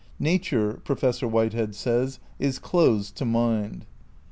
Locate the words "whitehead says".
1.27-2.19